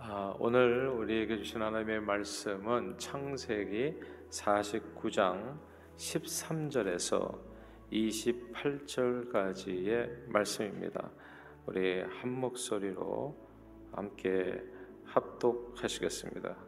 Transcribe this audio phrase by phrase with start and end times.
[0.00, 3.98] 아, 오늘 우리에게 주신 하나님의 말씀은 창세기
[4.30, 5.58] 49장
[5.96, 7.36] 13절에서
[7.92, 11.10] 28절까지의 말씀입니다.
[11.66, 13.36] 우리 한 목소리로
[13.90, 14.62] 함께
[15.04, 16.67] 합독하시겠습니다.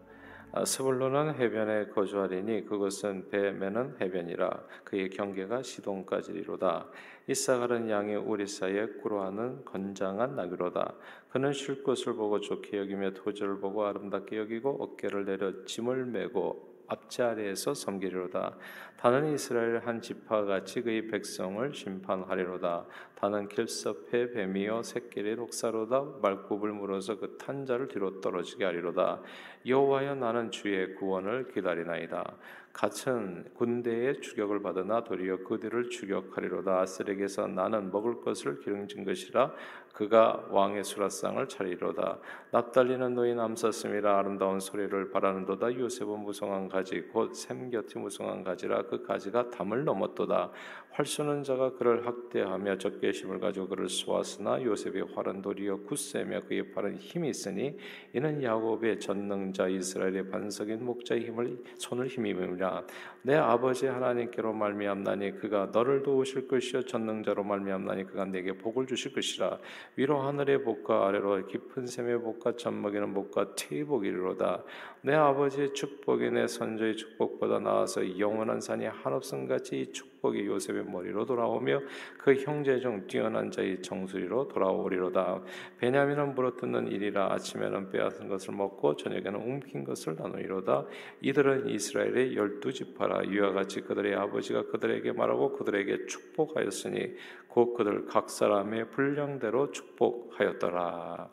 [0.53, 4.50] 아, 스불론은 해변에 거주하리니 그것은 배 매는 해변이라
[4.82, 6.89] 그의 경계가 시동까지리로다.
[7.29, 10.95] 이사갈은 양의 우리 사이에 꾸로하는 건장한 나귀로다.
[11.29, 17.75] 그는 쉴 곳을 보고 좋게 여기며 토지를 보고 아름답게 여기고 어깨를 내려 짐을 메고 앞자리에서
[17.75, 18.57] 섬기리로다.
[18.96, 22.85] 다는 이스라엘 한 지파 같이 그의 백성을 심판하리로다.
[23.14, 29.22] 다는 길섭해 뱀이여 새끼리 독사로다 말굽을 물어서 그 탄자를 뒤로 떨어지게 하리로다.
[29.67, 32.36] 여호와여 나는 주의 구원을 기다리나이다.
[32.72, 36.81] 같은 군대의 추격을 받으나 도리어 그들을 추격하리로다.
[36.81, 39.53] 아스렉에서 나는 먹을 것을 기름진 것이라
[39.92, 42.19] 그가 왕의 수라상을 차리로다.
[42.53, 45.75] 납달리는 노인 암사슴이라 아름다운 소리를 바라는도다.
[45.75, 50.50] 요셉은 무성한 가지 곧 샘 곁이 무성한 가지라 그 가지가 담을 넘었도다.
[50.92, 56.97] 활 쏘는 자가 그를 학대하며 적개심을 가지고 그를 쏘았으나 요셉의 활은 도리어 굳세며 그의 팔은
[56.97, 57.77] 힘이 있으니
[58.12, 62.84] 이는 야곱의 전능자 이스라엘의 반석인 목자의 힘을 손을 힘입니다.
[63.22, 69.59] 내 아버지 하나님께로 말미암나니 그가 너를 도우실 것이요 전능자로 말미암나니 그가 내게 복을 주실 것이라
[69.97, 74.62] 위로 하늘의 복과 아래로 깊은 샘의 복과 젖먹이는 복과 퇴복이로다
[75.03, 81.25] 내 아버지의 축복이 내 선조의 축복보다 나아서 영원한 산이 한없음 같이 이 축복이 요셉의 머리로
[81.25, 81.81] 돌아오며
[82.19, 85.43] 그 형제 중 뛰어난 자의 정수리로 돌아오리로다.
[85.78, 90.84] 베냐민은 물어뜯는 일이라 아침에는 빼앗은 것을 먹고 저녁에는 움킨 것을 나누리로다.
[91.23, 93.23] 이들은 이스라엘의 열두 지파라.
[93.23, 97.15] 이와 같이 그들의 아버지가 그들에게 말하고 그들에게 축복하였으니
[97.48, 101.31] 곧 그들 각 사람의 분량대로 축복하였더라.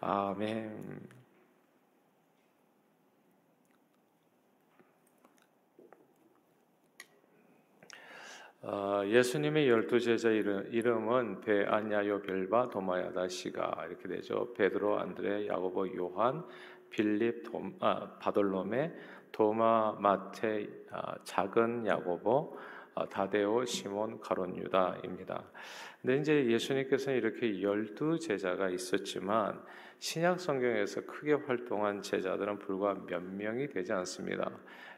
[0.00, 1.19] 아멘.
[8.62, 14.52] 어, 예수님의 열두 제자 이름, 은 베아냐요 벨바 도마야다 시가 이렇게 되죠.
[14.52, 16.44] 베드로, 안드레, 야고보, 요한,
[16.90, 18.92] 빌립, 돔, 아, 바돌로메,
[19.32, 22.58] 도마, 마테, 아, 작은 야고보,
[22.96, 25.42] 아, 다데오, 시몬, 가론, 유다입니다.
[26.02, 29.58] 근데 이제 예수님께서는 이렇게 열두 제자가 있었지만
[30.00, 34.50] 신약 성경에서 크게 활동한 제자들은 불과 몇 명이 되지 않습니다.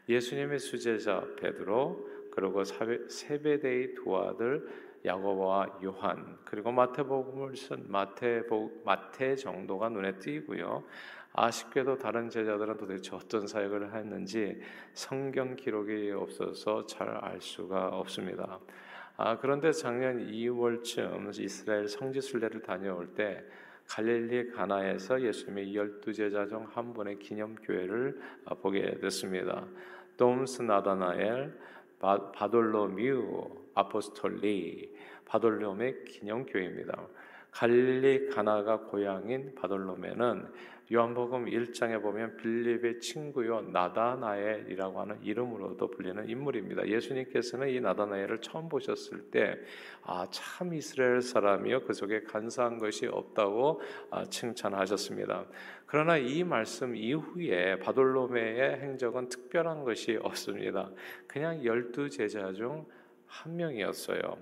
[0.09, 4.67] 예수님의 수제자 베드로, 그리고 세베대의 두 아들
[5.05, 10.83] 야고보와 요한 그리고 마태복음을 쓴 마태복 마태 정도가 눈에 띄고요.
[11.33, 14.59] 아쉽게도 다른 제자들은 도대체 어떤 사역을 했는지
[14.93, 18.59] 성경 기록이 없어서 잘 알 수가 없습니다.
[19.17, 23.43] 아, 그런데 작년 2월쯤 이스라엘 성지 순례를 다녀올 때
[23.87, 28.19] 갈릴리 가나에서 예수님의 열두 제자 중 한 분의 기념 교회를
[28.63, 29.67] 보게 됐습니다.
[30.17, 31.53] 돔스 나다나엘
[32.33, 34.93] 바돌로뮤 아포스톨리
[35.25, 37.07] 바돌롬의 기념교회입니다.
[37.51, 40.47] 갈릴리 가나가 고향인 바돌로메는
[40.91, 46.87] 요한복음 1장에 보면 빌립의 친구요 나다나엘이라고 하는 이름으로도 불리는 인물입니다.
[46.87, 49.55] 예수님께서는 이 나다나엘을 처음 보셨을 때
[50.05, 55.45] 아 참 이스라엘 사람이요 그 속에 간사한 것이 없다고 아, 칭찬하셨습니다.
[55.85, 60.91] 그러나 이 말씀 이후에 바돌로메의 행적은 특별한 것이 없습니다.
[61.27, 62.85] 그냥 열두 제자 중
[63.33, 64.37] 한 명이었어요.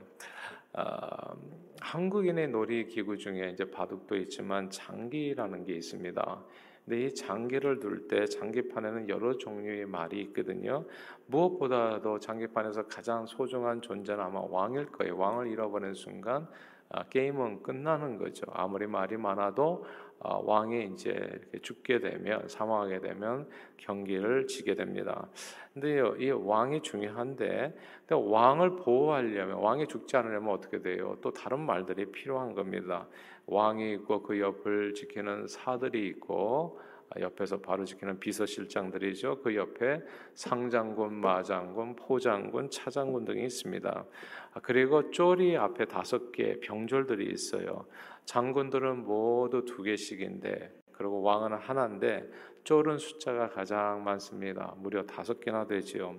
[0.74, 1.34] 아,
[1.81, 6.44] 한국인의 놀이 기구 중에 이제 바둑도 있지만 장기라는 게 있습니다.
[6.86, 10.86] 근데 이 장기를 둘 때 장기판에는 여러 종류의 말이 있거든요.
[11.28, 15.18] 무엇보다도 장기판에서 가장 소중한 존재는 아마 왕일 거예요.
[15.18, 16.47] 왕을 잃어버린 순간
[16.90, 18.44] 아, 게임은 끝나는 거죠.
[18.52, 19.86] 아무리 말이 많아도
[20.24, 25.28] 아, 왕이 이제 죽게 되면 사망하게 되면 경기를 지게 됩니다.
[25.74, 27.76] 근데 이 왕이 중요한데
[28.09, 31.18] 왕을 보호하려면 왕이 죽지 않으려면 어떻게 돼요?
[31.22, 33.08] 또 다른 말들이 필요한 겁니다.
[33.48, 36.80] 왕이 있고 그 옆을 지키는 사들이 있고
[37.20, 39.42] 옆에서 바로 지키는 비서실장들이죠.
[39.42, 40.02] 그 옆에
[40.34, 44.06] 상장군, 마장군, 포장군, 차장군 등이 있습니다.
[44.54, 47.86] 아, 그리고 쪼리 앞에 다섯 개 병졸들이 있어요.
[48.25, 52.30] 장군들은 모두 두 개씩인데 그리고 왕은 하나인데
[52.63, 54.75] 쫄은 숫자가 가장 많습니다.
[54.78, 56.16] 무려 다섯 개나 되지요.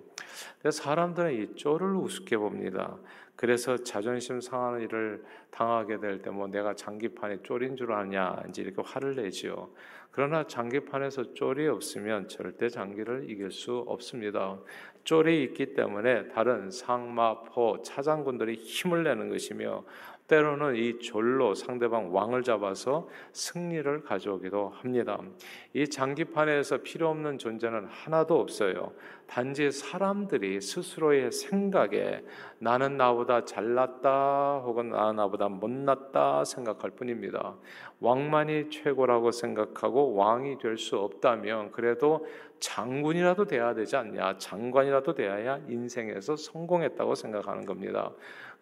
[0.69, 2.99] 사람들은 이 쫄을 우습게 봅니다.
[3.37, 8.83] 그래서 자존심 상하는 일을 당하게 될 때 뭐 내가 장기판에 쫄인 줄 아냐 이제 이렇게
[8.85, 9.71] 화를 내지요.
[10.11, 14.59] 그러나 장기판에서 쫄이 없으면 절대 장기를 이길 수 없습니다.
[15.05, 19.85] 쫄이 있기 때문에 다른 상마포 차장군들이 힘을 내는 것이며
[20.33, 25.19] 때로는 이 졸로 상대방 왕을 잡아서 승리를 가져오기도 합니다.
[25.75, 28.95] 이 장기판에서 필요 없는 존재는 하나도 없어요.
[29.27, 32.25] 단지 사람들이 스스로의 생각에
[32.59, 37.55] 나는 나보다 잘났다 혹은 나는 나보다 못났다 생각할 뿐입니다.
[38.01, 42.27] 왕만이 최고라고 생각하고 왕이 될 수 없다면 그래도
[42.59, 48.13] 장군이라도 돼야 되지 않냐, 장관이라도 돼야 인생에서 성공했다고 생각하는 겁니다.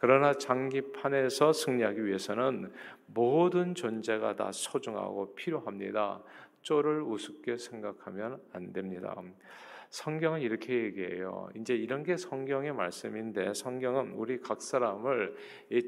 [0.00, 2.73] 그러나 장기판에서 승리하기 위해서는
[3.06, 6.23] 모든 존재가 다 소중하고 필요합니다.
[6.62, 9.14] 쪼를 우습게 생각하면 안 됩니다.
[9.91, 11.50] 성경은 이렇게 얘기해요.
[11.55, 15.37] 이제 이런 게 성경의 말씀인데 성경은 우리 각 사람을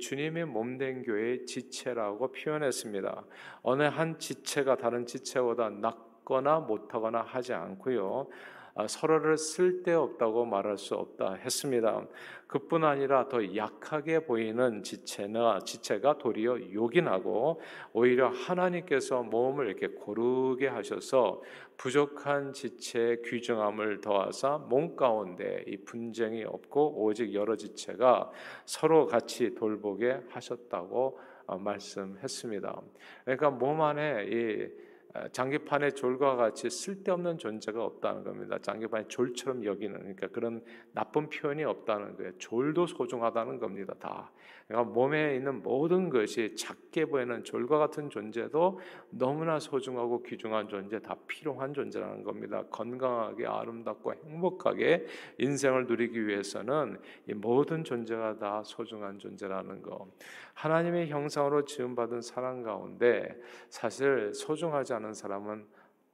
[0.00, 3.24] 주님의 몸된 교회의 지체라고 표현했습니다.
[3.62, 8.28] 어느 한 지체가 다른 지체보다 낫거나 못하거나 하지 않고요.
[8.74, 12.06] 아, 서로를 쓸데없다고 말할 수 없다 했습니다.
[12.46, 17.60] 그뿐 아니라 더 약하게 보이는 지체나 지체가 도리어 요긴하고
[17.92, 21.42] 오히려 하나님께서 몸을 이렇게 고르게 하셔서
[21.76, 28.30] 부족한 지체의 귀중함을 더하사 몸 가운데 이 분쟁이 없고 오직 여러 지체가
[28.64, 32.80] 서로 같이 돌보게 하셨다고 어, 말씀했습니다.
[33.24, 34.91] 그러니까 몸 안에 이
[35.32, 38.58] 장기판의 졸과 같이 쓸데없는 존재가 없다는 겁니다.
[38.58, 42.32] 장기판의 졸처럼 여기는 그러니까 그런 나쁜 표현이 없다는 거예요.
[42.38, 43.94] 졸도 소중하다는 겁니다.
[43.98, 44.30] 다.
[44.72, 48.80] 그러니까 몸에 있는 모든 것이 작게 보이는 졸과 같은 존재도
[49.10, 52.64] 너무나 소중하고 귀중한 존재, 다 필요한 존재라는 겁니다.
[52.70, 55.04] 건강하게 아름답고 행복하게
[55.36, 56.98] 인생을 누리기 위해서는
[57.28, 60.10] 이 모든 존재가 다 소중한 존재라는 거.
[60.54, 63.38] 하나님의 형상으로 지음받은 사람 가운데
[63.68, 65.66] 사실 소중하지 않은 사람은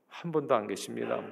[0.09, 1.23] 한 분도 안 계십니다.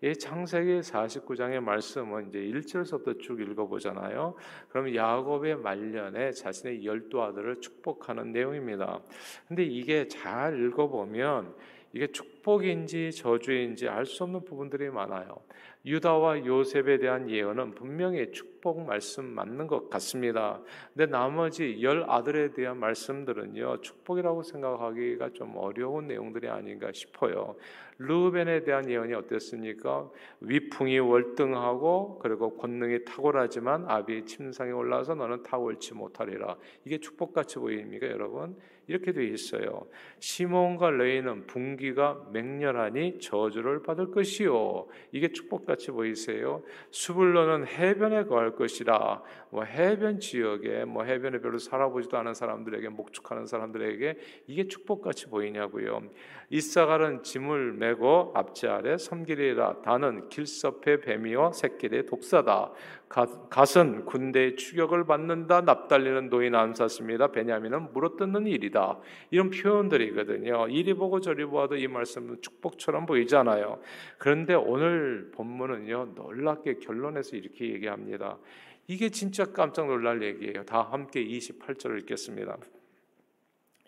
[0.00, 4.34] 이 창세기 49장의 말씀은 이제 1절서부터 쭉 읽어보잖아요.
[4.68, 9.00] 그럼 야곱의 말년에 자신의 열두 아들을 축복하는 내용입니다.
[9.48, 11.52] 근데 이게 잘 읽어보면
[11.92, 15.40] 이게 축복인지 저주인지 알 수 없는 부분들이 많아요.
[15.86, 20.60] 유다와 요셉에 대한 예언은 분명히 축복 말씀 맞는 것 같습니다.
[20.92, 27.56] 근데 나머지 열 아들에 대한 말씀들은요 축복이라고 생각하기가 좀 어려운 내용들이 아닌가 싶어요.
[27.98, 30.10] 르벤에 대한 예언이 어땠습니까?
[30.40, 36.56] 위풍이 월등하고 그리고 권능이 탁월하지만 아비의 침상에 올라서 너는 탁월치 못하리라.
[36.84, 38.56] 이게 축복같이 보입니까, 여러분?
[38.88, 39.86] 이렇게 되어 있어요.
[40.18, 44.88] 시몬과 레이는 분기가 맹렬하니 저주를 받을 것이요.
[45.12, 46.62] 이게 축복같이 보이세요.
[46.90, 49.22] 수불로는 해변에 거할 것이라.
[49.50, 56.02] 뭐 해변 지역에 뭐 해변에 별로 살아보지도 않은 사람들에게 목축하는 사람들에게 이게 축복같이 보이냐고요.
[56.50, 59.82] 이사갈은 짐을 메고 앞지 아래 섬기리라.
[59.82, 62.72] 다는 길섭의 뱀이요 새끼의 독사다.
[63.08, 65.62] 갓은 군대의 추격을 받는다.
[65.62, 67.28] 납달리는 노인 안사습니다.
[67.28, 68.98] 베냐민은 물어뜯는 일이다.
[69.30, 70.68] 이런 표현들이거든요.
[70.68, 73.80] 이리 보고 저리 보아도 이 말씀은 축복처럼 보이잖아요.
[74.18, 78.38] 그런데 오늘 본문은요 놀랍게 결론에서 이렇게 얘기합니다.
[78.86, 80.64] 이게 진짜 깜짝 놀랄 얘기예요.
[80.64, 82.58] 다 함께 28절을 읽겠습니다.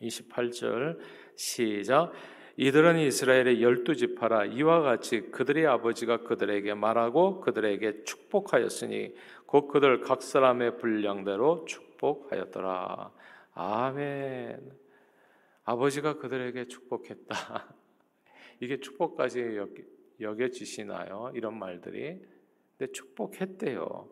[0.01, 0.99] 28절
[1.37, 2.13] 시작.
[2.63, 9.15] 이들은 이스라엘의 열두 지파라 이와 같이 그들의 아버지가 그들에게 말하고 그들에게 축복하였으니
[9.47, 13.15] 곧 그들 각 사람의 분량대로 축복하였더라.
[13.55, 14.73] 아멘.
[15.65, 17.75] 아버지가 그들에게 축복했다.
[18.61, 19.59] 이게 축복까지
[20.21, 21.33] 여겨지시나요?
[21.35, 22.21] 이런 말들이.
[22.77, 24.07] 근데 축복했대요.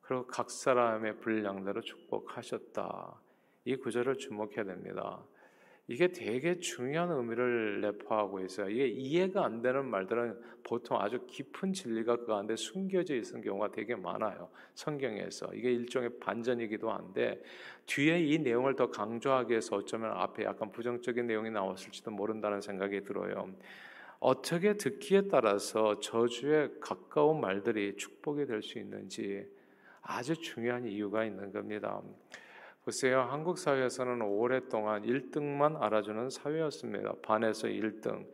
[0.00, 3.20] 그리고 각 사람의 분량대로 축복하셨다.
[3.66, 5.24] 이 구절을 주목해야 됩니다.
[5.86, 8.70] 이게 되게 중요한 의미를 내포하고 있어요.
[8.70, 13.94] 이게 이해가 안 되는 말들은 보통 아주 깊은 진리가 그 안에 숨겨져 있는 경우가 되게
[13.94, 14.48] 많아요.
[14.74, 17.42] 성경에서 이게 일종의 반전이기도 한데
[17.84, 23.52] 뒤에 이 내용을 더 강조하기 위해서 어쩌면 앞에 약간 부정적인 내용이 나왔을지도 모른다는 생각이 들어요.
[24.20, 29.46] 어떻게 듣기에 따라서 저주에 가까운 말들이 축복이 될 수 있는지
[30.00, 32.00] 아주 중요한 이유가 있는 겁니다.
[32.84, 37.14] 글쎄요, 한국 사회에서는 오랫동안 1등만 알아주는 사회였습니다.
[37.22, 38.26] 반에서 1등,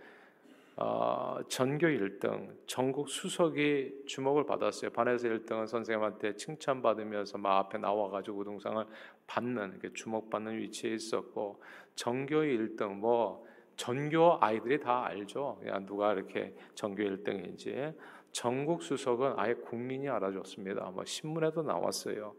[0.74, 4.90] 어, 전교 1등, 전국 수석이 주목을 받았어요.
[4.90, 8.84] 반에서 1등은 선생님한테 칭찬받으면서 막 앞에 나와가지고 우등상을
[9.28, 11.62] 받는, 주목받는 위치에 있었고,
[11.94, 15.58] 전교 1등, 뭐, 전교 아이들이 다 알죠.
[15.60, 17.94] 그냥 누가 이렇게 전교 1등인지.
[18.32, 20.90] 전국 수석은 아예 국민이 알아줬습니다.
[20.90, 22.34] 뭐 신문에도 나왔어요.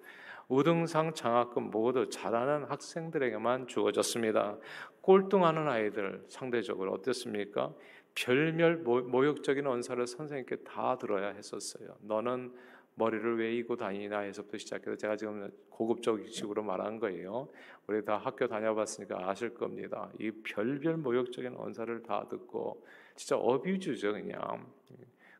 [0.51, 4.57] 우등상 장학금 모두 잘하는 학생들에게만 주어졌습니다.
[4.99, 7.73] 꼴등하는 아이들 상대적으로 어땠습니까?
[8.15, 11.95] 별멸 모욕적인 언사를 선생님께 다 들어야 했었어요.
[12.01, 12.53] 너는
[12.95, 17.47] 머리를 왜 이고 다니나 해서부터 시작해서 제가 지금 고급적 식으로 말한 거예요.
[17.87, 20.11] 우리 다 학교 다녀봤으니까 아실 겁니다.
[20.19, 24.69] 이 별별 모욕적인 언사를 다 듣고 진짜 어뷰즈죠 그냥.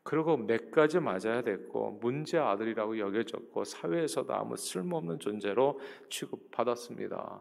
[0.04, 5.78] 그리고 몇 가지 맞아야 됐고 문제 아들이라고 여겨졌고 사회에서도 아무 쓸모없는 존재로
[6.10, 7.40] 취급받았습니다.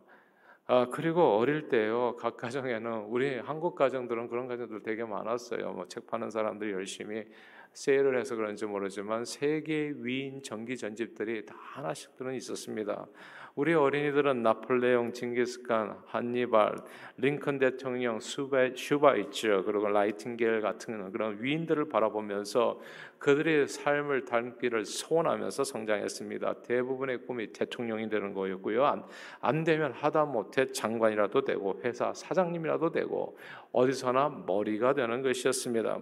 [0.68, 5.74] 아 그리고 어릴 때요 각 가정에는 우리 한국 가정들은 그런 가정들 되게 많았어요.
[5.74, 7.26] 뭐 책 파는 사람들이 열심히
[7.74, 13.08] 세일을 해서 그런지 모르지만 세계 위인 전기 전집들이 다 하나씩들은 있었습니다.
[13.56, 16.76] 우리 어린이들은 나폴레옹, 징기스칸, 한니발,
[17.18, 22.80] 링컨 대통령, 슈바, 슈바이처 그리고 나이팅게일 같은 그런 위인들을 바라보면서
[23.20, 26.62] 그들의 삶을 닮기를 소원하면서 성장했습니다.
[26.64, 28.86] 대부분의 꿈이 대통령이 되는 거였고요.
[28.86, 29.04] 안,
[29.42, 33.38] 안 되면 하다못해 장관이라도 되고 회사 사장님이라도 되고
[33.72, 36.00] 어디서나 머리가 되는 것이었습니다.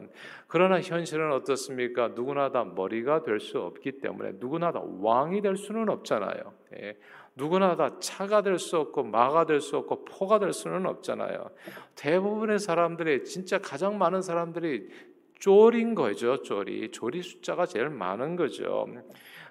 [0.48, 2.10] 그러나 현실은 어떻습니까?
[2.10, 6.54] 누구나 다 머리가 될 수 없기 때문에 누구나 다 왕이 될 수는 없잖아요.
[6.82, 6.98] 예.
[7.36, 11.50] 누구나 다 차가 될 수 없고 마가 될 수 없고 포가 될 수는 없잖아요.
[11.96, 14.90] 대부분의 사람들이 진짜 가장 많은 사람들이
[15.40, 16.42] 쫄인 거죠.
[16.42, 18.88] 쫄이 쫄이 숫자가 제일 많은 거죠.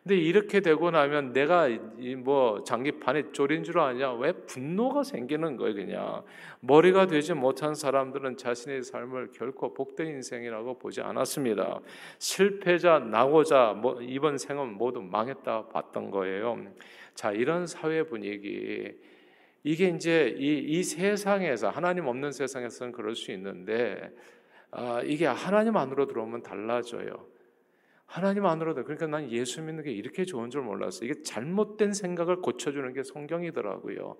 [0.02, 1.68] 근데 이렇게 되고 나면 내가
[2.18, 4.12] 뭐 장기판에 쫄인 줄 아냐?
[4.14, 6.22] 왜 분노가 생기는 거예요, 그냥.
[6.60, 11.80] 머리가 되지 못한 사람들은 자신의 삶을 결코 복된 인생이라고 보지 않았습니다.
[12.18, 16.58] 실패자, 낙오자, 뭐 이번 생은 모두 망했다 봤던 거예요.
[17.14, 18.94] 자, 이런 사회 분위기
[19.64, 24.10] 이게 이제 이, 이 세상에서 하나님 없는 세상에서는 그럴 수 있는데
[24.70, 27.26] 아, 이게 하나님 안으로 들어오면 달라져요.
[28.06, 31.04] 하나님 안으로 들 그러니까 난 예수 믿는 게 이렇게 좋은 줄 몰랐어.
[31.04, 34.16] 이게 잘못된 생각을 고쳐주는 게 성경이더라고요.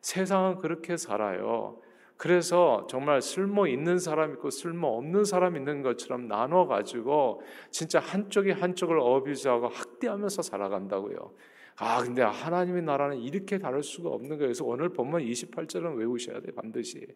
[0.00, 1.80] 세상은 그렇게 살아요.
[2.16, 8.50] 그래서 정말 쓸모 있는 사람 있고 쓸모 없는 사람 있는 것처럼 나눠 가지고 진짜 한쪽이
[8.50, 11.32] 한쪽을 어뷰즈하고 학대하면서 살아간다고요.
[11.80, 14.48] 아, 근데 하나님의 나라는 이렇게 다를 수가 없는 거예요.
[14.48, 17.06] 그래서 오늘 본문 28절은 외우셔야 돼, 반드시.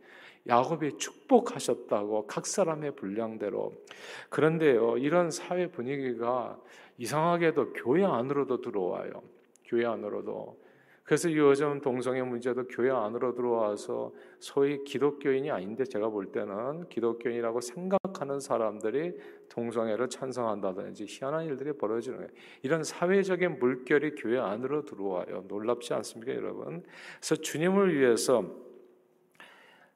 [0.46, 3.72] 야곱이 축복하셨다고 각 사람의 분량대로.
[4.28, 6.60] 그런데요, 이런 사회 분위기가
[6.98, 9.22] 이상하게도 교회 안으로도 들어와요.
[9.64, 10.61] 교회 안으로도.
[11.04, 18.38] 그래서 요즘 동성애 문제도 교회 안으로 들어와서 소위 기독교인이 아닌데 제가 볼 때는 기독교인이라고 생각하는
[18.38, 19.14] 사람들이
[19.48, 22.30] 동성애를 찬성한다든지 희한한 일들이 벌어지는 거예요.
[22.62, 25.44] 이런 사회적인 물결이 교회 안으로 들어와요.
[25.48, 26.84] 놀랍지 않습니까, 여러분?
[27.18, 28.44] 그래서 주님을 위해서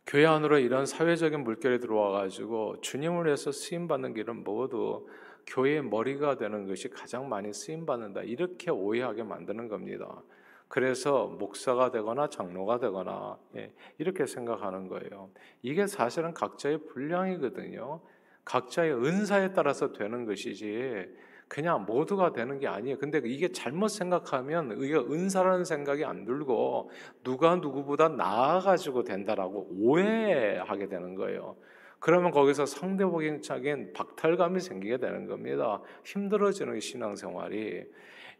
[0.07, 5.07] 교회 안으로 이런 사회적인 물결이 들어와 가지고 주님을 위해서 쓰임 받는 길은 모두
[5.47, 8.23] 교회의 머리가 되는 것이 가장 많이 쓰임 받는다.
[8.23, 10.23] 이렇게 오해하게 만드는 겁니다.
[10.69, 15.31] 그래서 목사가 되거나 장로가 되거나 예, 이렇게 생각하는 거예요.
[15.63, 18.01] 이게 사실은 각자의 분량이거든요.
[18.45, 21.07] 각자의 은사에 따라서 되는 것이지
[21.49, 22.99] 그냥 모두가 되는 게 아니에요.
[22.99, 26.91] 근데 이게 잘못 생각하면 이게 은사라는 생각이 안 들고
[27.23, 31.57] 누가 누구보다 나아가지고 된다라고 오해하게 되는 거예요.
[31.99, 35.81] 그러면 거기서 상대적인 박탈감이 생기게 되는 겁니다.
[36.05, 37.85] 힘들어지는 신앙생활이.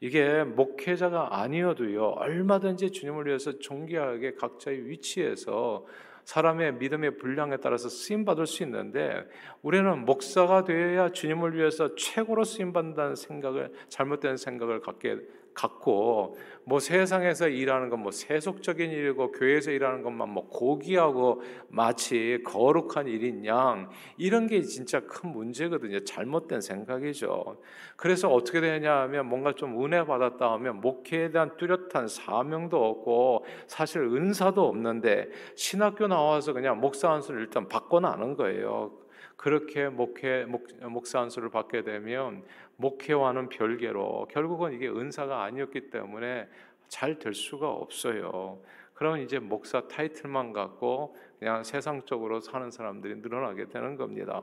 [0.01, 5.87] 이게 목회자가 아니어도요, 얼마든지 주님을 위해서 존귀하게 각자의 위치에서
[6.25, 9.25] 사람의 믿음의 분량에 따라서 쓰임 받을 수 있는데
[9.63, 15.19] 우리는 목사가 되어야 주님을 위해서 최고로 쓰임 받는다는 생각을 잘못된 생각을 갖게
[15.57, 23.09] 갖고 뭐 세상에서 일하는 건 뭐 세속적인 일이고 교회에서 일하는 것만 뭐 고귀하고 마치 거룩한
[23.09, 26.05] 일인 양 이런 게 진짜 큰 문제거든요.
[26.05, 27.57] 잘못된 생각이죠.
[27.97, 34.03] 그래서 어떻게 되냐 하면 뭔가 좀 은혜 받았다 하면 목회에 대한 뚜렷한 사명도 없고 사실
[34.03, 38.93] 은사도 없는데 신학교 나와서 그냥 목사 한 수를 일단 받고 나는 거예요.
[39.37, 42.43] 그렇게 목회 목, 목사 한 수를 받게 되면
[42.77, 46.49] 목회와는 별개로 결국은 이게 은사가 아니었기 때문에
[46.89, 48.61] 잘 될 수가 없어요.
[48.95, 54.41] 그러면 이제 목사 타이틀만 갖고 그냥 세상적으로 사는 사람들이 늘어나게 되는 겁니다.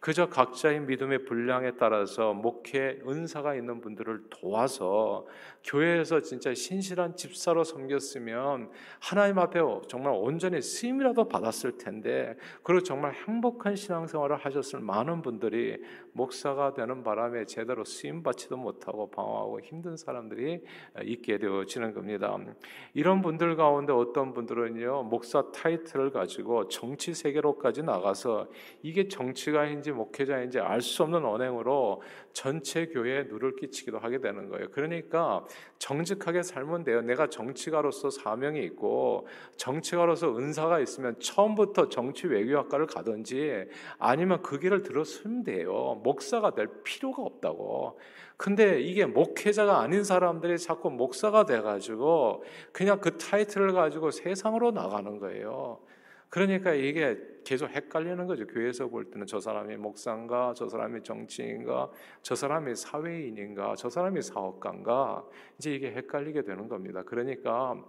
[0.00, 5.26] 그저 각자의 믿음의 분량에 따라서 목회 은사가 있는 분들을 도와서
[5.64, 13.74] 교회에서 진짜 신실한 집사로 섬겼으면 하나님 앞에 정말 온전히 쓰임이라도 받았을 텐데 그리고 정말 행복한
[13.74, 20.62] 신앙생활을 하셨을 많은 분들이 목사가 되는 바람에 제대로 쓰임 받지도 못하고 방황하고 힘든 사람들이
[21.02, 22.36] 있게 되어지는 겁니다.
[22.94, 28.48] 이런 분들 가운데 어떤 분들은요 목사 타이틀을 가지고 가지고 정치 세계로까지 나가서
[28.82, 32.02] 이게 정치가인지 목회자인지 알 수 없는 언행으로
[32.32, 34.68] 전체 교회에 누를 끼치기도 하게 되는 거예요.
[34.70, 35.44] 그러니까
[35.78, 37.00] 정직하게 살면 돼요.
[37.02, 43.64] 내가 정치가로서 사명이 있고 정치가로서 은사가 있으면 처음부터 정치 외교학과를 가든지
[43.98, 46.00] 아니면 그 길을 들었으면 돼요.
[46.04, 47.98] 목사가 될 필요가 없다고.
[48.36, 55.80] 근데 이게 목회자가 아닌 사람들이 자꾸 목사가 돼가지고 그냥 그 타이틀을 가지고 세상으로 나가는 거예요.
[56.36, 58.46] 그러니까 이게 계속 헷갈리는 거죠.
[58.46, 61.90] 교회에서 볼 때는 저 사람이 목사인가, 저 사람이 정치인가,
[62.20, 65.24] 저 사람이 사회인인가, 저 사람이 사업가인가,
[65.56, 67.02] 이제 이게 헷갈리게 되는 겁니다.
[67.06, 67.82] 그러니까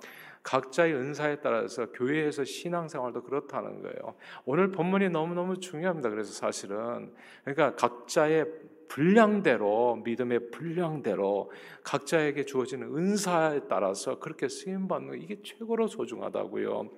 [0.44, 4.16] 각자의 은사에 따라서 교회에서 신앙생활도 그렇다는 거예요.
[4.46, 6.10] 오늘 본문이 너무너무 중요합니다.
[6.10, 7.12] 그래서 사실은
[7.44, 8.46] 그러니까 각자의
[8.88, 11.52] 분량대로 믿음의 분량대로
[11.84, 16.90] 각자에게 주어지는 은사에 따라서 그렇게 쓰임 받는 이게 최고로 소중하다고요.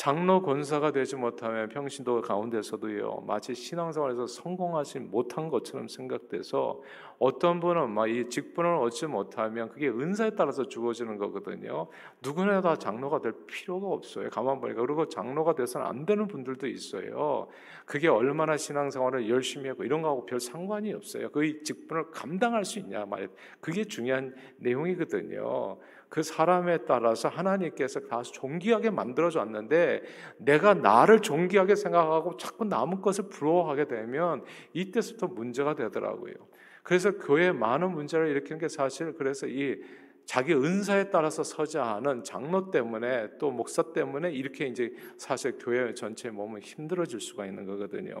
[0.00, 6.80] 장로 권사가 되지 못하면 평신도 가운데서도요 마치 신앙생활에서 성공하지 못한 것처럼 생각돼서
[7.18, 11.88] 어떤 분은 막 이 직분을 얻지 못하면 그게 은사에 따라서 주어지는 거거든요.
[12.22, 14.30] 누구나 다 장로가 될 필요가 없어요.
[14.30, 17.48] 가만 보니까 그리고 장로가 돼서는 안 되는 분들도 있어요.
[17.84, 21.30] 그게 얼마나 신앙생활을 열심히 하고 이런 거하고 별 상관이 없어요.
[21.30, 23.28] 그 직분을 감당할 수 있냐 말
[23.60, 25.78] 그게 중요한 내용이거든요.
[26.10, 30.02] 그 사람에 따라서 하나님께서 다 존귀하게 만들어줬는데
[30.38, 36.34] 내가 나를 존귀하게 생각하고 자꾸 남은 것을 부러워하게 되면 이때부터 문제가 되더라고요.
[36.82, 39.80] 그래서 교회 많은 문제를 일으키는 게 사실 그래서 이
[40.24, 46.30] 자기 은사에 따라서 서지 않은 장로 때문에 또 목사 때문에 이렇게 이제 사실 교회 전체
[46.30, 48.16] 몸은 힘들어질 수가 있는 거거든요.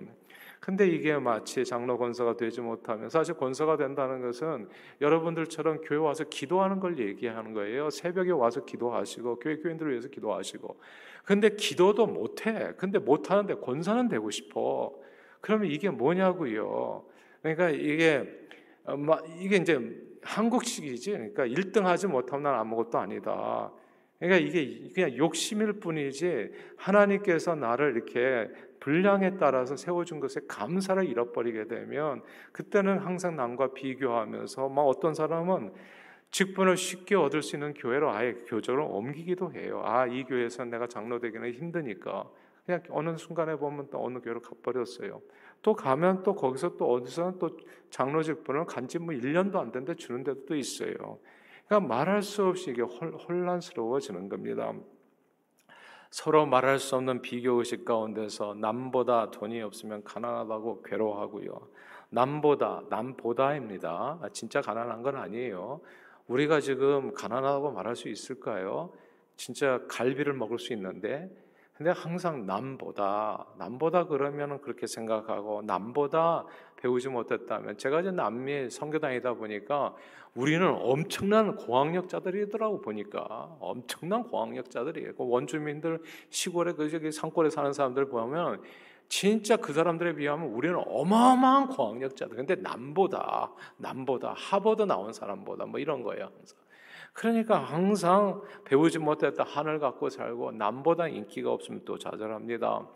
[0.60, 4.68] 근데 이게 마치 장로 권사가 되지 못하면 사실 권사가 된다는 것은
[5.00, 7.88] 여러분들처럼 교회 와서 기도하는 걸 얘기하는 거예요.
[7.88, 10.78] 새벽에 와서 기도하시고 교회 교인들을 위해서 기도하시고.
[11.24, 12.72] 근데 기도도 못 해.
[12.76, 14.92] 근데 못 하는데 권사는 되고 싶어.
[15.40, 17.04] 그러면 이게 뭐냐고요.
[17.40, 18.28] 그러니까 이게
[18.84, 18.96] 어,
[19.38, 19.78] 이게 이제
[20.22, 21.12] 한국식이지.
[21.12, 23.72] 그러니까 1등 하지 못하면 난 아무것도 아니다.
[24.20, 32.22] 그러니까 이게 그냥 욕심일 뿐이지 하나님께서 나를 이렇게 분량에 따라서 세워준 것에 감사를 잃어버리게 되면
[32.52, 35.72] 그때는 항상 남과 비교하면서 막 어떤 사람은
[36.30, 39.82] 직분을 쉽게 얻을 수 있는 교회로 아예 교적으로 옮기기도 해요.
[39.84, 42.28] 아, 이 교회에서 내가 장로 되기는 힘드니까.
[42.64, 45.20] 그냥 어느 순간에 보면 또 어느 교회로 가버렸어요.
[45.62, 47.58] 또 가면 또 거기서 또 어디서 또
[47.90, 51.18] 장로 직분을 간지 뭐 1년도 안 된데 주는 데도 있어요.
[51.70, 54.72] 그러니까 말할 수 없이 이게 혼란스러워지는 겁니다.
[56.10, 61.68] 서로 말할 수 없는 비교 의식 가운데서 남보다 돈이 없으면 가난하다고 괴로워하고요.
[62.08, 64.18] 남보다 남보다입니다.
[64.32, 65.80] 진짜 가난한 건 아니에요.
[66.26, 68.92] 우리가 지금 가난하다고 말할 수 있을까요?
[69.36, 71.30] 진짜 갈비를 먹을 수 있는데
[71.80, 76.44] 근데 항상 남보다 남보다 그러면은 그렇게 생각하고 남보다
[76.76, 79.94] 배우지 못했다면 제가 이제 남미 선교단이다 보니까
[80.34, 85.14] 우리는 엄청난 고학력자들이더라고 보니까 엄청난 고학력자들이에요.
[85.14, 88.62] 그 원주민들 시골에 그 저기 산골에 사는 사람들 보면
[89.08, 92.36] 진짜 그 사람들에 비하면 우리는 어마어마한 고학력자들.
[92.36, 96.58] 근데 남보다 남보다 하버드 나온 사람보다 뭐 이런 거예요 항상.
[97.12, 102.86] 그러니까 항상 배우지 못했다 하늘 갖고 살고 남보다 인기가 없으면 또 좌절합니다.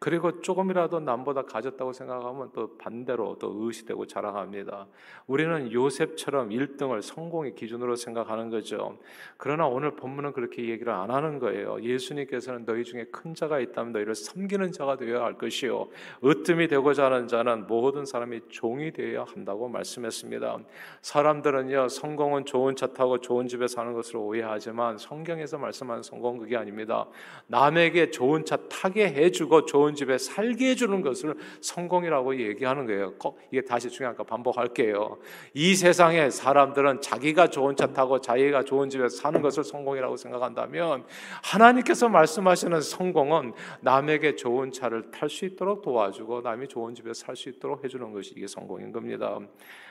[0.00, 4.86] 그리고 조금이라도 남보다 가졌다고 생각하면 또 반대로 또 의시되고 자랑합니다.
[5.26, 8.96] 우리는 요셉처럼 1등을 성공의 기준으로 생각하는 거죠.
[9.36, 11.82] 그러나 오늘 본문은 그렇게 얘기를 안 하는 거예요.
[11.82, 15.88] 예수님께서는 너희 중에 큰 자가 있다면 너희를 섬기는 자가 되어야 할 것이요.
[16.24, 20.60] 으뜸이 되고자 하는 자는 모든 사람이 종이 되어야 한다고 말씀했습니다.
[21.02, 27.06] 사람들은요, 성공은 좋은 차 타고 좋은 집에 사는 것으로 오해하지만 성경에서 말씀하는 성공은 그게 아닙니다.
[27.48, 33.14] 남에게 좋은 차 타게 해주고 좋은 좋은 집에 살게 해주는 것을 성공이라고 얘기하는 거예요.
[33.50, 35.18] 이게 다시 중요하니까 반복할게요.
[35.54, 41.04] 이 세상에 사람들은 자기가 좋은 차 타고 자기가 좋은 집에 사는 것을 성공이라고 생각한다면
[41.42, 47.48] 하나님께서 말씀하시는 성공은 남에게 좋은 차를 탈 수 있도록 도와주고 남이 좋은 집에 살 수
[47.48, 49.38] 있도록 해주는 것이 이게 성공인 겁니다.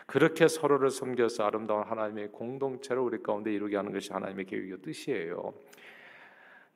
[0.05, 5.53] 그렇게 서로를 섬겨서 아름다운 하나님의 공동체를 우리 가운데 이루게 하는 것이 하나님의 계획의 뜻이에요.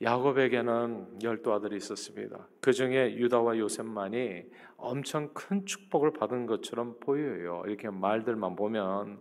[0.01, 2.47] 야곱에게는 열두 아들이 있었습니다.
[2.59, 4.43] 그 중에 유다와 요셉만이
[4.77, 7.63] 엄청 큰 축복을 받은 것처럼 보여요.
[7.65, 9.19] 이렇게 말들만 보면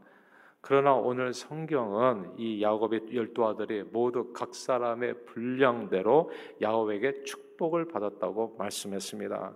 [0.60, 6.30] 그러나 오늘 성경은 이 야곱의 열두 아들이 모두 각 사람의 분량대로
[6.60, 9.54] 야곱에게 축복을 받았다고 말씀했습니다.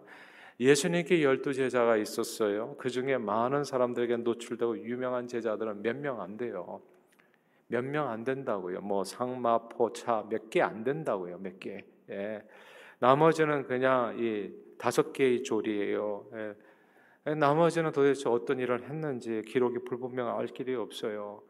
[0.58, 2.76] 예수님께 열두 제자가 있었어요.
[2.78, 6.80] 그 중에 많은 사람들에게 노출되고 유명한 제자들은 몇 명 안 돼요.
[7.68, 8.80] 몇 명 안 된다고요.
[8.80, 11.38] 뭐 상마, 포 차 몇 개 안 된다고요.
[11.38, 11.84] 몇 개.
[12.10, 12.42] 예.
[12.98, 16.26] 나머지는 그냥 이 다섯 개의 조리예요.
[16.34, 17.34] 예.
[17.34, 21.42] 나머지는 도대체 어떤 일을 했는지 기록이 불분명할 길이 없어요.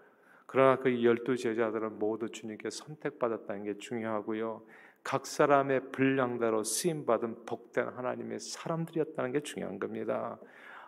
[0.46, 4.62] 그러나 그 열두 제자들은 모두 주님께 선택받았다는 게 중요하고요.
[5.02, 10.38] 각 사람의 분량대로 쓰임 받은 복된 하나님의 사람들이었다는 게 중요한 겁니다.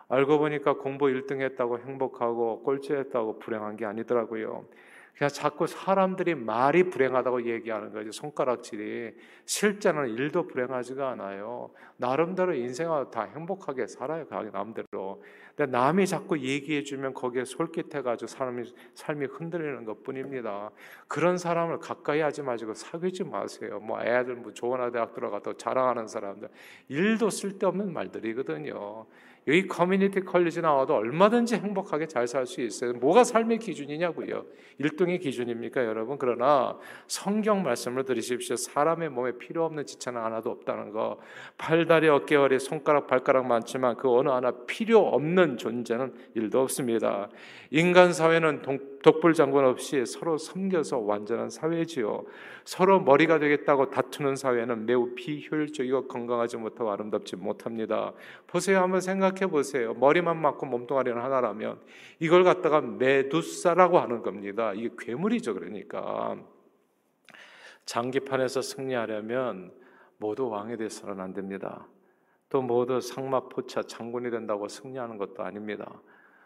[0.07, 4.65] 알고 보니까 공부 1등 했다고 행복하고 꼴찌 했다고 불행한 게 아니더라고요.
[5.19, 8.09] 그냥 자꾸 사람들이 말이 불행하다고 얘기하는 거죠.
[8.09, 11.71] 손가락질이 실제는 일도 불행하지가 않아요.
[11.97, 14.25] 나름대로 인생을 다 행복하게 살아요.
[14.29, 15.21] 자기 남대로.
[15.57, 20.71] 근데 남이 자꾸 얘기해 주면 거기에 솔깃해 가지고 사람이 삶이 흔들리는 것뿐입니다.
[21.09, 23.81] 그런 사람을 가까이 하지 마시고 사귀지 마세요.
[23.81, 26.47] 뭐 애들 뭐 좋은 대학 들어가도 자랑하는 사람들
[26.87, 29.05] 일도 쓸데없는 말들이거든요.
[29.49, 32.93] 여기 커뮤니티 컬리지 나와도 얼마든지 행복하게 잘 살 수 있어요.
[32.93, 34.45] 뭐가 삶의 기준이냐고요.
[34.79, 36.19] 1등의 기준입니까, 여러분?
[36.19, 38.55] 그러나 성경 말씀을 들으십시오.
[38.55, 41.17] 사람의 몸에 필요 없는 지체는 하나도 없다는 거.
[41.57, 47.29] 팔다리, 어깨, 손가락, 발가락 많지만 그 어느 하나 필요 없는 존재는 일도 없습니다.
[47.71, 48.61] 인간 사회는
[49.03, 52.25] 독불장군 없이 서로 섬겨서 완전한 사회지요.
[52.65, 58.13] 서로 머리가 되겠다고 다투는 사회는 매우 비효율적이고 건강하지 못하고 아름답지 못합니다.
[58.47, 58.79] 보세요.
[58.81, 59.93] 한번 생각해 보세요.
[59.93, 61.79] 머리만 맞고 몸뚱아리는 하나라면
[62.19, 64.73] 이걸 갖다가 메두사라고 하는 겁니다.
[64.73, 65.53] 이게 괴물이죠.
[65.53, 66.37] 그러니까
[67.85, 69.71] 장기판에서 승리하려면
[70.17, 71.87] 모두 왕이 돼서는 안 됩니다.
[72.49, 76.01] 또 모두 상마포차 장군이 된다고 승리하는 것도 아닙니다.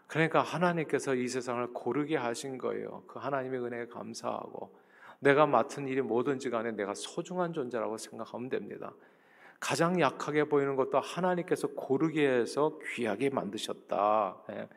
[0.06, 3.02] 그러니까 하나님께서 이 세상을 고르게 하신 거예요.
[3.06, 4.74] 그 하나님의 은혜에 감사하고
[5.20, 8.92] 내가 맡은 일이 뭐든지 간에 내가 소중한 존재라고 생각하면 됩니다.
[9.58, 14.42] 가장 약하게 보이는 것도 하나님께서 고르게 해서 귀하게 만드셨다.
[14.50, 14.68] 예.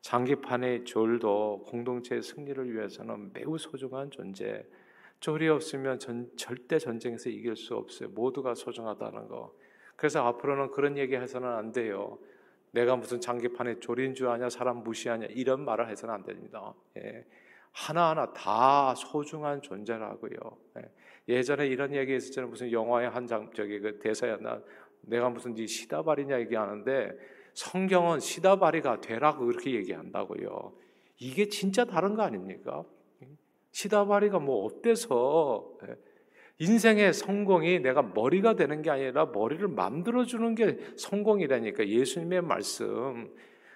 [0.00, 4.64] 장기판의 졸도 공동체의 승리를 위해서는 매우 소중한 존재.
[5.20, 8.10] 졸이 없으면 전, 절대 전쟁에서 이길 수 없어요.
[8.10, 9.54] 모두가 소중하다는 거.
[9.96, 12.18] 그래서 앞으로는 그런 얘기 해서는 안 돼요.
[12.74, 16.74] 내가 무슨 장기판에 졸인 줄 아냐, 사람 무시하냐, 이런 말을 해서는 안 됩니다.
[16.98, 17.24] 예.
[17.70, 20.36] 하나하나 다 소중한 존재라고요.
[21.28, 21.42] 예.
[21.42, 22.50] 전에 이런 얘기 했었잖아요.
[22.50, 24.60] 무슨 영화의 한 장, 저기 그 대사였나,
[25.02, 27.12] 내가 무슨 네 시다발이냐 얘기하는데,
[27.54, 30.72] 성경은 시다발이가 되라고 그렇게 얘기한다고요.
[31.18, 32.82] 이게 진짜 다른 거 아닙니까?
[33.70, 35.94] 시다발이가 뭐 어때서, 예.
[36.58, 43.28] 인생의 성공이 내가 머리가 되는 게 아니라 머리를 만들어 주는 게 성공이라니까 예수님의 말씀.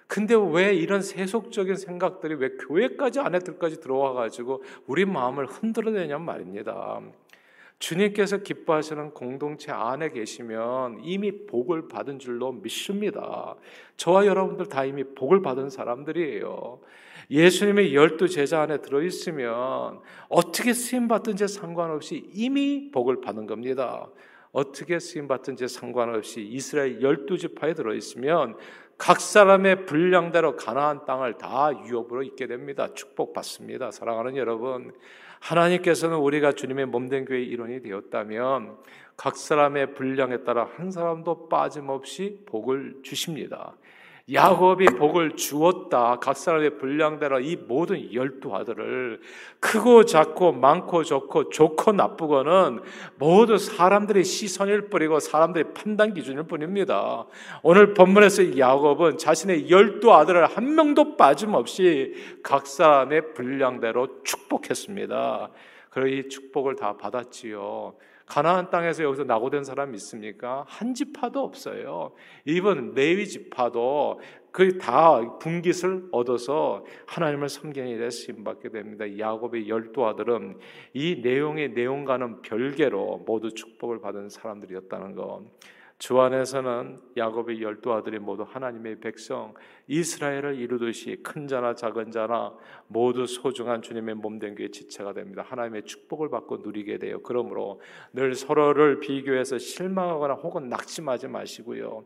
[0.07, 7.01] 근데 왜 이런 세속적인 생각들이 왜 교회까지 안에 들까지 들어와 가지고 우리 마음을 흔들어내냔 말입니다.
[7.79, 13.55] 주님께서 기뻐하시는 공동체 안에 계시면 이미 복을 받은 줄로 믿습니다.
[13.95, 16.81] 저와 여러분들 다 이미 복을 받은 사람들이에요.
[17.31, 24.09] 예수님의 열두 제자 안에 들어있으면 어떻게 쓰임받든지 상관없이 이미 복을 받는 겁니다.
[24.51, 28.57] 어떻게 쓰임받든지 상관없이 이스라엘 열두 지파에 들어있으면
[28.97, 32.93] 각 사람의 분량대로 가나안 땅을 다 유업으로 있게 됩니다.
[32.93, 33.91] 축복받습니다.
[33.91, 34.91] 사랑하는 여러분,
[35.39, 38.77] 하나님께서는 우리가 주님의 몸된 교회의 일원이 되었다면
[39.17, 43.75] 각 사람의 분량에 따라 한 사람도 빠짐없이 복을 주십니다.
[44.31, 46.17] 야곱이 복을 주었다.
[46.19, 49.19] 각 사람의 분량대로 이 모든 열두 아들을
[49.59, 52.81] 크고 작고 많고 좋고 좋고 나쁘고는
[53.17, 57.25] 모두 사람들의 시선일 뿐이고 사람들의 판단 기준일 뿐입니다.
[57.63, 62.13] 오늘 본문에서 야곱은 자신의 열두 아들을 한 명도 빠짐없이
[62.43, 65.49] 각 사람의 분량대로 축복했습니다.
[65.89, 67.95] 그리고 이 축복을 다 받았지요.
[68.29, 70.63] 가나안 땅에서 여기서 낙오된 사람 있습니까?
[70.67, 72.13] 한 지파도 없어요.
[72.45, 79.05] 이번 레위 지파도 그 다 분깃을 얻어서 하나님을 섬기는 일에 쓰임 받게 됩니다.
[79.17, 80.57] 야곱의 열두 아들은
[80.93, 85.43] 이 내용의 내용과는 별개로 모두 축복을 받은 사람들이었다는 것.
[85.99, 89.53] 주 안에서는 야곱의 열두 아들이 모두 하나님의 백성
[89.87, 92.53] 이스라엘을 이루듯이 큰 자나 작은 자나
[92.87, 95.43] 모두 소중한 주님의 몸된 교회 지체가 됩니다.
[95.45, 97.21] 하나님의 축복을 받고 누리게 돼요.
[97.21, 97.81] 그러므로
[98.13, 102.05] 늘 서로를 비교해서 실망하거나 혹은 낙심하지 마시고요.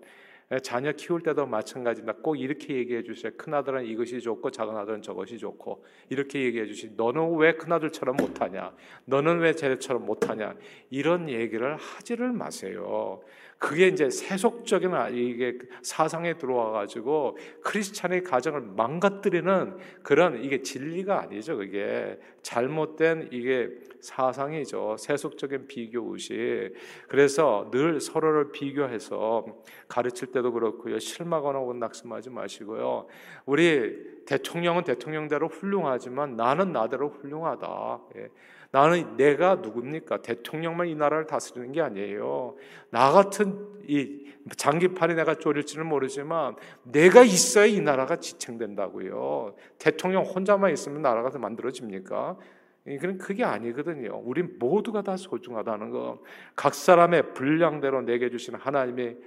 [0.61, 2.19] 자녀 키울 때도 마찬가지입니다.
[2.21, 3.31] 꼭 이렇게 얘기해 주세요.
[3.37, 6.91] 큰 아들은 이것이 좋고 작은 아들은 저것이 좋고 이렇게 얘기해 주시.
[6.95, 8.75] 너는 왜 큰 아들처럼 못하냐?
[9.05, 10.55] 너는 왜 쟤처럼 못하냐?
[10.89, 13.21] 이런 얘기를 하지를 마세요.
[13.63, 21.55] 그게 이제 세속적인 이게 사상에 들어와 가지고 크리스찬의 가정을 망가뜨리는 그런 이게 진리가 아니죠.
[21.55, 23.69] 그게 잘못된 이게
[24.03, 24.97] 사상이죠.
[24.99, 26.73] 세속적인 비교 의식.
[27.07, 29.45] 그래서 늘 서로를 비교해서
[29.87, 30.99] 가르칠 때도 그렇고요.
[30.99, 33.07] 실망하거나 낙심하지 마시고요.
[33.45, 38.01] 우리 대통령은 대통령대로 훌륭하지만 나는 나대로 훌륭하다.
[38.17, 38.29] 예.
[38.71, 40.23] 나는 내가 누굽니까?
[40.23, 42.55] 대통령만 이 나라를 다스리는 게 아니에요.
[42.89, 44.25] 나 같은 이
[44.57, 49.55] 장기판에 내가 쪼릴지는 모르지만 내가 있어야 이 나라가 지탱된다고요.
[49.77, 52.37] 대통령 혼자만 있으면 나라가 만들어집니까?
[52.83, 54.21] 그런 그게 아니거든요.
[54.25, 56.21] 우리 모두가 다 소중하다는 거.
[56.55, 59.17] 각 사람의 분량대로 내게 주신 하나님의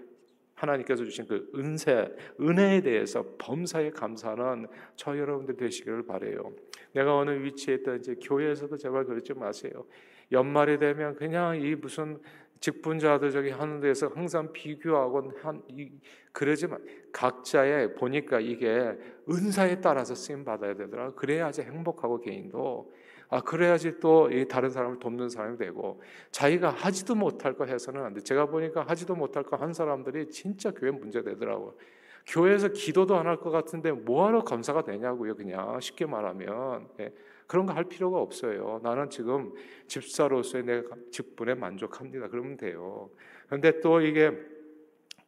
[0.54, 6.52] 하나님께서 주신 그 은세, 은혜에 대해서 범사에 감사하는 저 여러분들 되시기를 바래요.
[6.92, 9.84] 내가 어느 위치에 있든지 교회에서도 제발 그러지 마세요.
[10.32, 12.18] 연말이 되면 그냥 이 무슨
[12.60, 15.90] 직분자들 저기 하는 데서 항상 비교하고 한 이,
[16.32, 18.98] 그러지 만 각자의 보니까 이게
[19.30, 21.12] 은사에 따라서 쓰임 받아야 되더라.
[21.12, 22.92] 그래야지 행복하고 개인도
[23.28, 28.20] 아 그래야지 또이 다른 사람을 돕는 사람이 되고 자기가 하지도 못할 거 해서는 안 돼.
[28.20, 31.78] 제가 보니까 하지도 못할 거 한 사람들이 진짜 교회 문제 되더라고.
[32.26, 35.34] 교회에서 기도도 안 할 것 같은데 뭐하러 감사가 되냐고요.
[35.36, 37.12] 그냥 쉽게 말하면 예.
[37.46, 38.80] 그런 거 할 필요가 없어요.
[38.82, 39.52] 나는 지금
[39.86, 42.28] 집사로서의 내 직분에 만족합니다.
[42.28, 43.10] 그러면 돼요.
[43.46, 44.32] 그런데 또 이게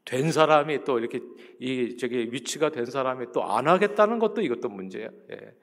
[0.04, 1.20] 된 사람이 또 이렇게
[1.60, 5.10] 이 저기 위치가 된 사람이 또 안 하겠다는 것도 이것도 문제예요.
[5.32, 5.54] 예.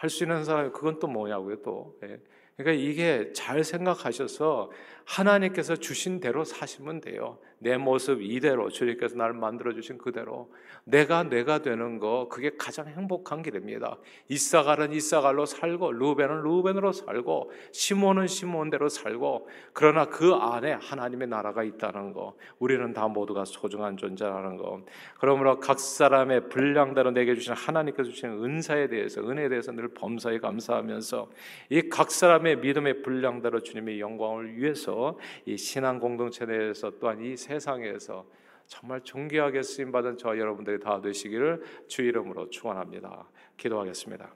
[0.00, 1.96] 할 수 있는 사람이 그건 또 뭐냐고요, 또.
[2.04, 2.20] 예.
[2.56, 4.70] 그러니까 이게 잘 생각하셔서
[5.08, 7.38] 하나님께서 주신 대로 사시면 돼요.
[7.60, 10.52] 내 모습 이대로 주님께서 나를 만들어 주신 그대로
[10.84, 13.96] 내가 내가 되는 거 그게 가장 행복한 길입니다.
[14.28, 22.12] 이사갈은 이사갈로 살고 루벤은 루벤으로 살고 시몬은 시몬대로 살고 그러나 그 안에 하나님의 나라가 있다는
[22.12, 24.82] 거 우리는 다 모두가 소중한 존재라는 거
[25.18, 31.30] 그러므로 각 사람의 분량대로 내게 주신 하나님께서 주신 은사에 대해서 은혜에 대해서 늘 범사에 감사하면서
[31.70, 34.97] 이 각 사람의 믿음의 분량대로 주님의 영광을 위해서
[35.44, 38.26] 이 신앙 공동체 내에서 또한 이 세상에서
[38.66, 43.26] 정말 존귀하게 쓰임 받은 저 여러분들이 다 되시기를 주 이름으로 축원합니다.
[43.56, 44.34] 기도하겠습니다.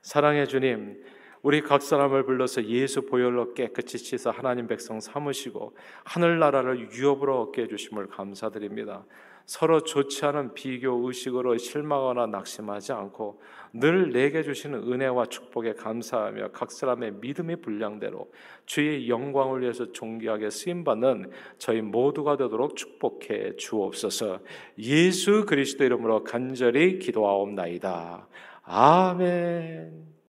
[0.00, 1.02] 사랑의 주님,
[1.42, 7.62] 우리 각 사람을 불러서 예수 보혈로 깨끗이 씻어 하나님 백성 삼으시고 하늘 나라를 유업으로 얻게
[7.62, 9.04] 해 주심을 감사드립니다.
[9.46, 13.40] 서로 좋지 않은 비교 의식으로 실망하거나 낙심하지 않고
[13.72, 18.30] 늘 내게 주시는 은혜와 축복에 감사하며 각 사람의 믿음의 분량대로
[18.66, 24.40] 주의 영광을 위해서 존귀하게 쓰임 받는 저희 모두가 되도록 축복해 주옵소서.
[24.78, 28.28] 예수 그리스도 이름으로 간절히 기도하옵나이다.
[28.64, 30.15] 아멘.